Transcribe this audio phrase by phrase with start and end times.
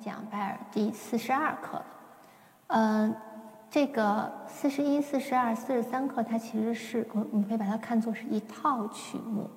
[0.00, 1.84] 讲拜耳第四十二课了。
[2.68, 3.14] 嗯，
[3.70, 9.48] 这个四十一、四十二、四十三课，它其实是我们可以把它看作是一套曲目，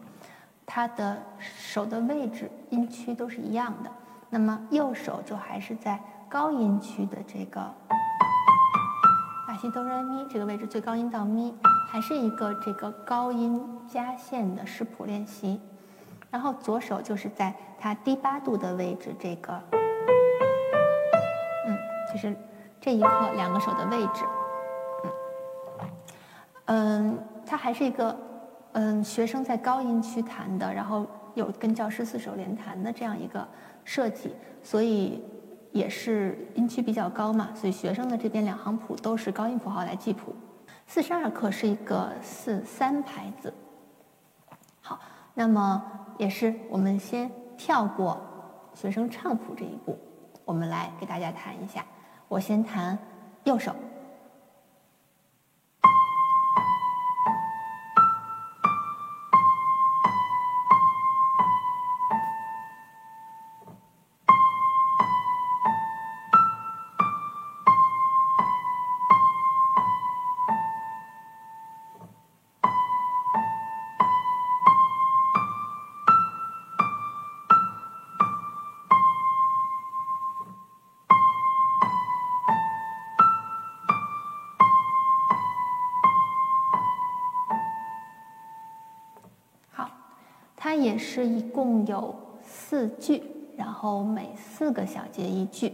[0.65, 3.91] 它的手的位置、音区都是一样的。
[4.29, 7.61] 那么右手就还是在高音区的这个
[9.47, 11.53] 拉西哆来咪这个位置，最高音到咪，
[11.87, 15.61] 还是一个这个高音加线的视谱练习。
[16.31, 19.61] 然后左手就是在它低八度的位置，这个，
[22.13, 22.33] 就是
[22.79, 24.23] 这一刻两个手的位置，
[26.65, 28.15] 嗯，它还是一个，
[28.73, 33.45] 嗯，学生在高音区弹的，然后有跟教师四手联弹的这样一个
[33.83, 35.21] 设计，所以
[35.71, 40.35] 也是音区比较高嘛，所以学生的这边两行谱都是高音符号来记谱。
[40.85, 43.53] 四十二课是一个四三拍子，
[44.81, 44.99] 好，
[45.33, 45.83] 那么。
[46.19, 48.21] 也是，我们先跳过
[48.75, 49.97] 学生唱谱这一步，
[50.45, 51.83] 我们来给大家弹一下。
[52.27, 52.97] 我先弹
[53.43, 53.75] 右手。
[90.73, 93.21] 它也是一共有四句，
[93.55, 95.71] 然后每四个小节一句。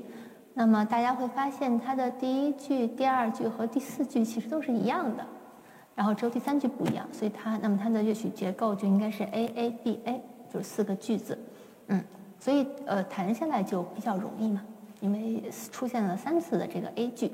[0.54, 5.26] 那么大家会发现，它的第一句、第二句和第四句其实都是一样的，
[5.96, 7.08] 然后只有第三句不一样。
[7.14, 11.40] 所以它，那么它的乐曲结构就应该是 A A B A，就是四个句子。
[11.88, 12.04] 嗯，
[12.38, 14.62] 所以呃弹下来就比较容易嘛，
[15.00, 17.32] 因为出现了三次的这个 A 句。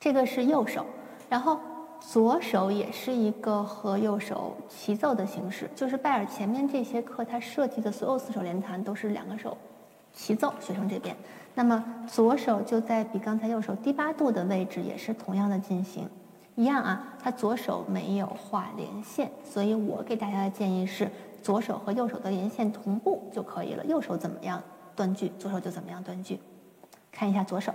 [0.00, 0.84] 这个是右手，
[1.30, 1.60] 然后。
[2.10, 9.56] 左手也是一个和右手齐奏的形式，就是拜尔前面这些课他设计的所有四手联弹都是两个手
[10.12, 11.16] 齐奏，学生这边，
[11.54, 16.06] 那么左手就在比刚才右手低八度的位置，也是同样的进行，
[16.54, 21.10] 一样啊，他左手没有画连线，所以我给大家的建议是
[21.40, 24.62] 左手和右手的连线同步就可以了，右手怎么样
[24.94, 26.38] 断句，左手就怎么样断句，
[27.10, 27.72] 看一下左手。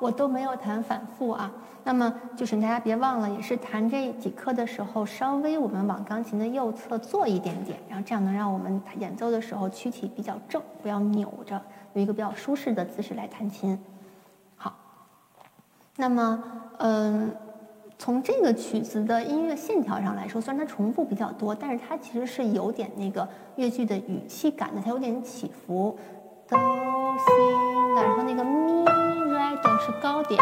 [0.00, 1.50] 我都没有弹反复啊，
[1.84, 11.60] 那么就是大家别忘了，也是弹这几课的时候，稍微我们往钢琴的右侧坐一点点，然后这样能让我们演奏的时候躯体比较正，不要扭着，
[11.94, 13.78] 有一个比较舒适的姿势来弹琴。
[14.56, 14.74] 好，
[15.96, 16.42] 那么
[16.78, 17.34] 嗯，
[17.98, 25.98] 从这个曲子的音乐线条上来说，虽然它重复比较多，但是它其实是有点那个乐句的语气感的，它有点起伏，
[26.48, 27.26] 哆西
[27.94, 28.78] 的，然后那个咪。
[29.60, 30.40] 都是高点，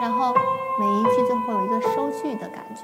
[0.00, 0.34] 然后
[0.80, 2.82] 每一句最后有一个收句的感觉。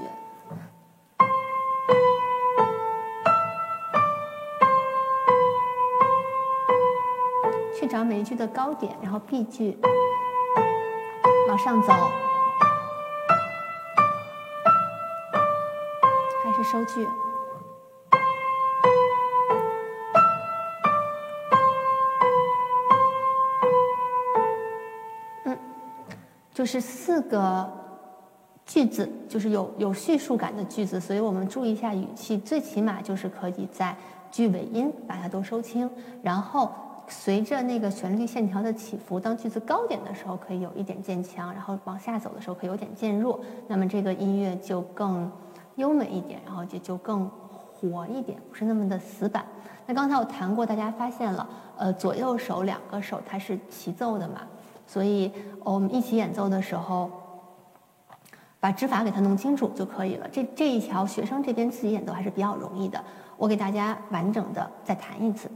[7.74, 9.76] 去找每一句的高点，然后 B 句
[11.48, 11.92] 往上走，
[16.44, 17.08] 还是收句。
[26.56, 27.70] 就是四个
[28.64, 33.94] 句子，就是有有叙述感的句子，所以我们注意一下语气，最起码就是可以在
[34.30, 35.90] 句尾音把它都收清，
[36.22, 36.72] 然后
[37.08, 43.38] 随着那个旋律线条的起伏，当句子高点的时候可以有一点渐强，然后往下走的时候可以有点渐弱，
[43.68, 45.30] 那么这个音乐就更
[45.74, 47.30] 优美一点，然后也就更
[47.74, 49.44] 活一点，不是那么的死板。
[49.86, 51.46] 那刚才我弹过，大家发现了，
[51.76, 54.40] 呃，左右手两个手它是齐奏的嘛？
[54.86, 55.32] 所以，
[55.64, 57.10] 我们一起演奏的时候，
[58.60, 60.28] 把指法给它弄清楚就可以了。
[60.28, 63.02] 这这一条，学生这边自己演奏还是比较容易的。
[63.36, 65.50] 我给大家完整的再弹一次。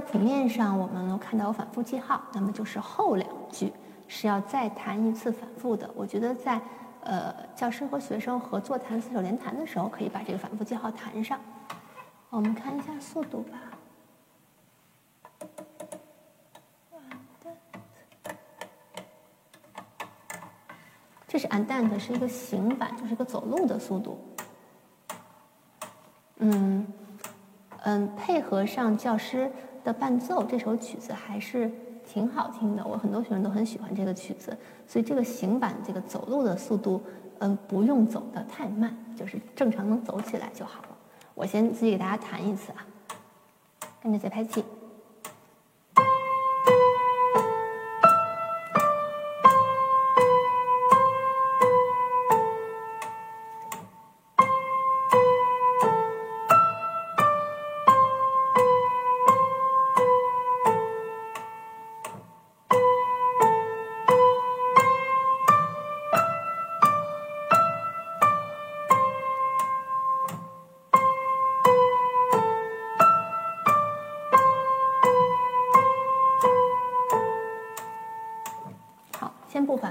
[0.00, 3.72] 谱面上我们能看到有反复记号，那么就是后两句
[4.06, 5.90] 是要再弹一次反复的。
[5.94, 6.60] 我觉得在
[7.02, 11.38] 呃教师和学生合作弹四手联弹的时候，可以把这个反复记号弹上。
[12.30, 13.58] 我们看一下速度吧。
[21.26, 24.18] 这是 andant，是一个行板，就是一个走路的速度。
[26.36, 26.86] 嗯
[27.82, 29.50] 嗯，配合上教师
[29.88, 31.70] 的伴奏，这首曲子还是
[32.06, 32.86] 挺好听的。
[32.86, 34.54] 我很多学生都很喜欢这个曲子，
[34.86, 37.02] 所以这个行板这个走路的速度，
[37.38, 40.88] 嗯，不用走的太慢，就是正常能走起来就好了。
[41.34, 42.84] 我先自己给大家弹一次啊，
[44.02, 44.62] 跟着节拍器。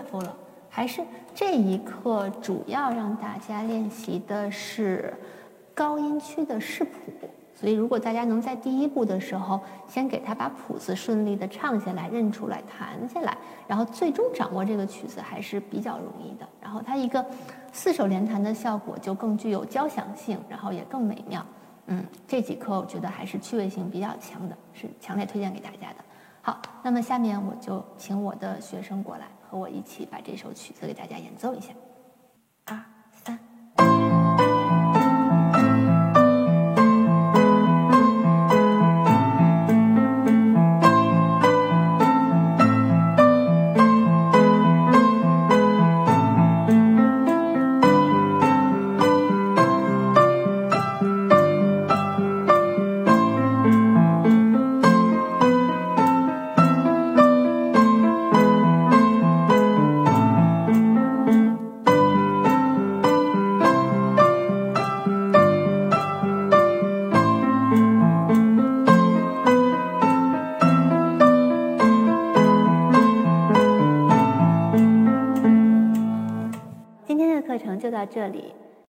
[0.10, 0.36] 复了，
[0.70, 1.02] 还是
[1.36, 5.14] 这一课主要让大家练习的是
[5.74, 6.92] 高音区的视谱。
[7.54, 13.36] 所以，如果大家能在第一步的时候先给他把谱子顺利的唱下来、认出来、弹下来，
[13.68, 16.48] 然后最终掌握这个曲子还是比较容易的。
[16.62, 17.26] 然后，它一个
[17.72, 21.44] 四手联弹的效果就更具有交响性，然后也更美妙。
[21.88, 26.06] 嗯，这几课我觉得还是趣味性比较强的，是强烈推荐给大家的。
[26.44, 29.26] 好，那么下面我就请我的学生过来。
[29.50, 31.74] 和我一起把这首曲子给大家演奏一下。
[78.10, 78.54] 这里。